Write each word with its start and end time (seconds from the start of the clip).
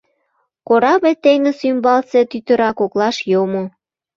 Корабль 0.67 1.15
теҥыз 1.23 1.59
ӱмбалсе 1.69 2.21
тӱтыра 2.31 2.69
коклаш 2.79 3.17
йомо. 3.31 3.63